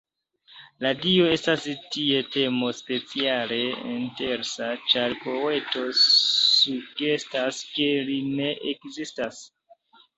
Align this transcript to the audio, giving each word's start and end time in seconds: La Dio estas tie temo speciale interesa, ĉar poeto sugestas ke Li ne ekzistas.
La 0.85 0.91
Dio 1.01 1.27
estas 1.33 1.67
tie 1.97 2.21
temo 2.37 2.71
speciale 2.79 3.61
interesa, 3.93 4.73
ĉar 4.95 5.17
poeto 5.29 5.87
sugestas 6.03 7.65
ke 7.79 7.91
Li 8.13 8.21
ne 8.37 8.53
ekzistas. 8.77 9.49